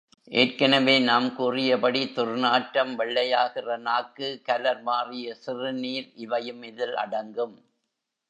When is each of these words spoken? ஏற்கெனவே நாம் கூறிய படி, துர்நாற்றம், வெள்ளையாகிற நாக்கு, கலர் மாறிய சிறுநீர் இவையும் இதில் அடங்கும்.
ஏற்கெனவே 0.31 0.99
நாம் 0.99 1.35
கூறிய 1.35 1.79
படி, 1.79 2.11
துர்நாற்றம், 2.15 2.93
வெள்ளையாகிற 2.95 3.77
நாக்கு, 3.79 4.41
கலர் 4.43 4.81
மாறிய 4.81 5.35
சிறுநீர் 5.35 6.11
இவையும் 6.15 6.63
இதில் 6.63 6.95
அடங்கும். 6.95 7.55